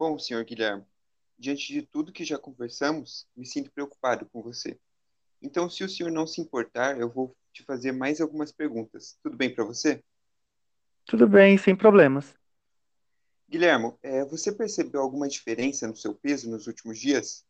[0.00, 0.82] Bom, senhor Guilherme,
[1.38, 4.80] diante de tudo que já conversamos, me sinto preocupado com você.
[5.42, 9.18] Então, se o senhor não se importar, eu vou te fazer mais algumas perguntas.
[9.22, 10.02] Tudo bem para você?
[11.04, 12.34] Tudo bem, sem problemas.
[13.46, 17.44] Guilherme, é, você percebeu alguma diferença no seu peso nos últimos dias?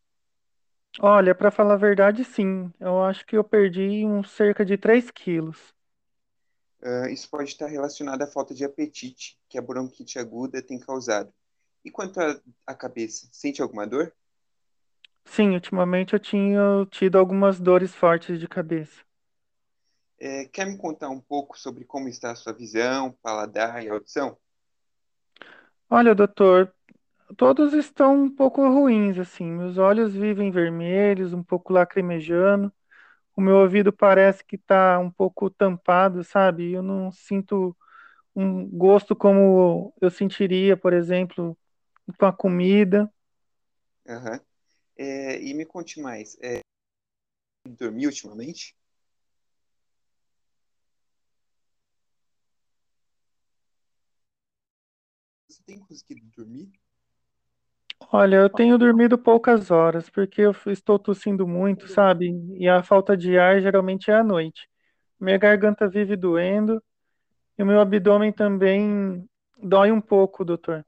[0.99, 2.73] Olha, para falar a verdade, sim.
[2.81, 5.73] Eu acho que eu perdi uns cerca de 3 quilos.
[6.83, 11.33] Ah, isso pode estar relacionado à falta de apetite que a bronquite aguda tem causado.
[11.85, 12.19] E quanto
[12.67, 14.15] à cabeça, sente alguma dor?
[15.25, 19.03] Sim, ultimamente eu tinha tido algumas dores fortes de cabeça.
[20.19, 24.39] É, quer me contar um pouco sobre como está a sua visão, paladar e audição?
[25.89, 26.73] Olha, doutor,
[27.37, 29.47] todos estão um pouco ruins, assim.
[29.47, 32.73] Meus olhos vivem vermelhos, um pouco lacrimejando.
[33.37, 36.73] O meu ouvido parece que está um pouco tampado, sabe?
[36.73, 37.77] Eu não sinto
[38.37, 41.59] um gosto como eu sentiria, por exemplo,
[42.19, 43.13] com a comida.
[44.09, 44.41] Aham.
[44.97, 46.61] É, e me conte mais, é,
[47.67, 48.77] dormiu ultimamente?
[55.49, 56.71] Você tem conseguido dormir?
[58.13, 62.31] Olha, eu tenho dormido poucas horas, porque eu estou tossindo muito, sabe?
[62.57, 64.69] E a falta de ar geralmente é à noite.
[65.19, 66.83] Minha garganta vive doendo
[67.59, 69.29] e o meu abdômen também
[69.63, 70.85] dói um pouco, doutor.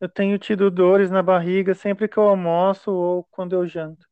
[0.00, 4.09] Eu tenho tido dores na barriga sempre que eu almoço ou quando eu janto.